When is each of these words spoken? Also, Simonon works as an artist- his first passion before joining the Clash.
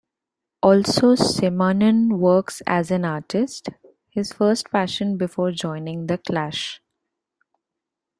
Also, 0.63 1.13
Simonon 1.15 2.17
works 2.17 2.63
as 2.65 2.89
an 2.89 3.05
artist- 3.05 3.69
his 4.15 4.33
first 4.33 4.71
passion 4.71 5.15
before 5.15 5.51
joining 5.51 6.07
the 6.07 6.17
Clash. 6.17 6.81